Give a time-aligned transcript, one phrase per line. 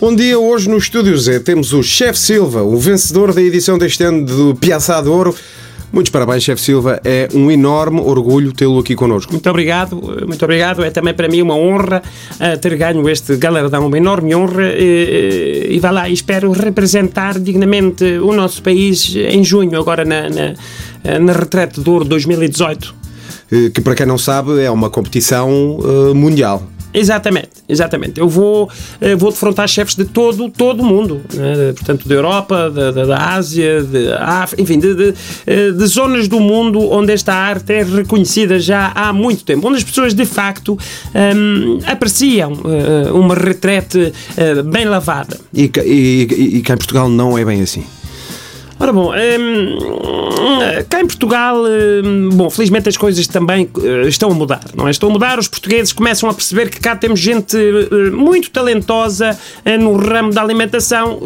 [0.00, 4.02] Bom dia, hoje no Estúdio Z temos o Chefe Silva, o vencedor da edição deste
[4.02, 5.34] ano do Piaçá de Ouro.
[5.92, 6.98] Muitos parabéns, Chefe Silva.
[7.04, 9.30] É um enorme orgulho tê-lo aqui connosco.
[9.30, 10.82] Muito obrigado, muito obrigado.
[10.82, 12.02] É também para mim uma honra
[12.36, 14.68] uh, ter ganho este galardão, uma enorme honra.
[14.72, 21.18] Uh, e vá lá, espero representar dignamente o nosso país em junho, agora na, na,
[21.18, 22.94] na Retrete de Ouro 2018.
[23.74, 25.50] Que, para quem não sabe, é uma competição
[26.14, 26.66] mundial.
[26.92, 28.20] Exatamente, exatamente.
[28.20, 28.68] Eu vou,
[29.00, 31.72] eh, vou defrontar chefes de todo, todo o mundo, né?
[31.72, 35.14] portanto, da Europa, da, da, Ásia, de África, enfim, de, de,
[35.46, 39.78] eh, de, zonas do mundo onde esta arte é reconhecida já há muito tempo, onde
[39.78, 40.76] as pessoas de facto
[41.14, 44.12] um, apreciam uh, uma retrete
[44.66, 45.38] bem lavada.
[45.54, 47.84] E, e, e cá em Portugal não é bem assim.
[48.80, 49.78] Ora bom, hum,
[50.88, 51.54] cá em Portugal,
[52.02, 54.90] hum, bom, felizmente as coisas também uh, estão a mudar, não é?
[54.90, 59.36] Estão a mudar, os portugueses começam a perceber que cá temos gente uh, muito talentosa
[59.66, 61.20] uh, no ramo da alimentação.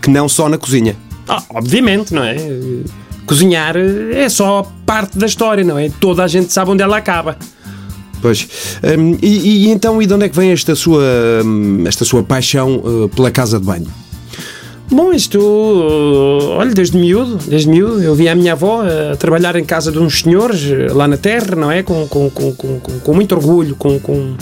[0.00, 0.96] que não só na cozinha.
[1.28, 2.36] Ah, obviamente, não é?
[3.26, 5.90] Cozinhar é só parte da história, não é?
[6.00, 7.36] Toda a gente sabe onde ela acaba.
[8.22, 8.48] Pois.
[8.82, 11.04] Um, e, e, então, e de onde é que vem esta sua,
[11.44, 14.07] hum, esta sua paixão pela casa de banho?
[14.90, 15.38] Bom, isto,
[16.56, 19.98] olha, desde miúdo, desde miúdo, eu vi a minha avó a trabalhar em casa de
[19.98, 21.82] uns senhores lá na terra, não é?
[21.82, 24.34] Com, com, com, com, com muito orgulho, com, com,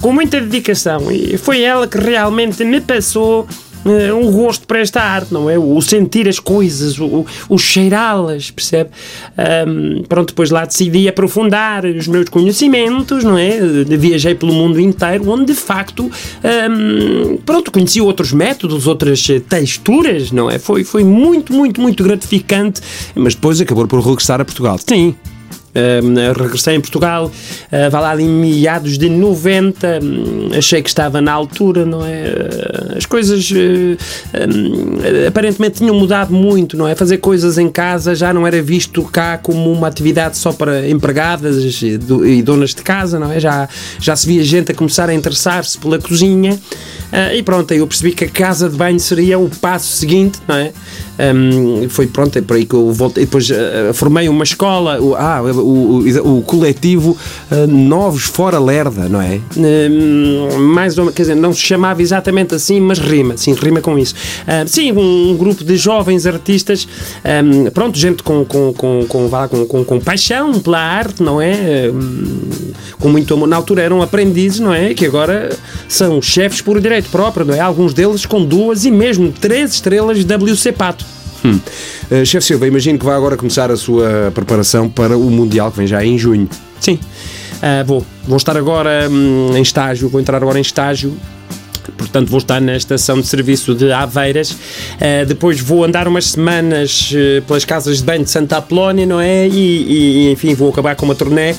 [0.00, 1.12] com muita dedicação.
[1.12, 3.46] E foi ela que realmente me passou
[3.84, 5.58] uh, um gosto para esta arte, não é?
[5.58, 8.90] O sentir as coisas, o, o cheirá-las, percebe?
[9.66, 13.58] Um, pronto, depois lá decidi aprofundar os meus conhecimentos, não é?
[13.84, 16.10] Viajei pelo mundo inteiro, onde de facto,
[16.70, 20.58] um, pronto, conheci outros métodos, outras texturas, não é?
[20.58, 22.80] Foi, foi muito, muito, muito gratificante.
[23.14, 24.78] Mas depois acabou por regressar a Portugal.
[24.78, 25.14] Sim,
[25.70, 31.20] Uh, regressei em Portugal, uh, vá lá em meados de 90, um, achei que estava
[31.20, 32.24] na altura, não é?
[32.24, 33.96] Uh, as coisas um,
[35.28, 36.96] aparentemente tinham mudado muito, não é?
[36.96, 41.62] Fazer coisas em casa já não era visto cá como uma atividade só para empregadas
[41.82, 43.38] e, e donas de casa, não é?
[43.38, 43.68] Já,
[44.00, 46.58] já se via gente a começar a interessar-se pela cozinha
[47.34, 50.56] e pronto, aí eu percebi que a casa de banho seria o passo seguinte, não
[50.56, 50.72] é?
[51.34, 53.24] Um, foi pronto, é por aí que eu voltei.
[53.24, 53.50] Depois
[53.94, 57.16] formei uma escola, ah, o, o, o coletivo
[57.50, 59.40] uh, Novos Fora Lerda, não é?
[59.56, 63.98] Uh, mais ou quer dizer, não se chamava exatamente assim, mas rima, sim, rima com
[63.98, 64.14] isso.
[64.42, 66.88] Uh, sim, um, um, grupo de jovens artistas,
[67.44, 71.90] um, pronto, gente com, com, com, com, com, com, com paixão pela arte, não é?
[72.98, 73.48] com muito amor.
[73.48, 74.94] Na altura eram aprendizes, não é?
[74.94, 75.50] Que agora
[75.88, 77.60] são chefes por direito próprio, não é?
[77.60, 81.04] Alguns deles com duas e mesmo três estrelas WC Pato.
[81.44, 81.58] Hum.
[82.10, 85.78] Uh, Chefe Silva, imagino que vai agora começar a sua preparação para o Mundial que
[85.78, 86.48] vem já em junho.
[86.80, 86.98] Sim,
[87.56, 88.04] uh, vou.
[88.26, 91.16] Vou estar agora hum, em estágio, vou entrar agora em estágio
[92.10, 94.50] portanto vou estar na estação de serviço de Aveiras.
[94.50, 99.20] Uh, depois vou andar umas semanas uh, pelas casas de banho de Santa Apolónia, não
[99.20, 99.46] é?
[99.46, 101.54] E, e enfim, vou acabar com uma turnê.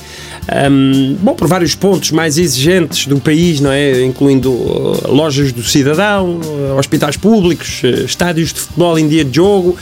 [0.70, 4.04] Um, bom, por vários pontos mais exigentes do país, não é?
[4.04, 6.40] Incluindo uh, lojas do cidadão,
[6.78, 9.76] hospitais públicos, estádios de futebol em dia de jogo.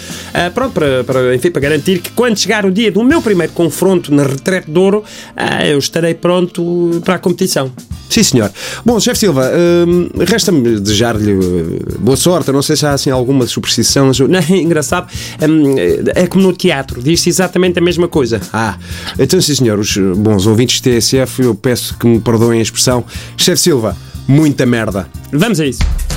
[0.55, 4.15] pronto, para, para, enfim, para garantir que quando chegar o dia do meu primeiro confronto
[4.15, 5.03] na Retrete de Ouro,
[5.69, 7.73] eu estarei pronto para a competição.
[8.11, 8.53] Sim, senhor.
[8.85, 9.51] Bom, chefe Silva,
[9.87, 12.51] hum, resta-me desejar-lhe uh, boa sorte.
[12.51, 14.11] não sei se há assim alguma superstição.
[14.29, 15.09] Não, é engraçado.
[15.41, 15.77] Hum,
[16.15, 18.41] é como no teatro, diz-se exatamente a mesma coisa.
[18.53, 18.77] Ah,
[19.19, 23.05] então, sim, senhor, os bons ouvintes de TSF, eu peço que me perdoem a expressão.
[23.37, 23.97] Chefe Silva,
[24.27, 25.07] muita merda.
[25.33, 26.10] Vamos a isso.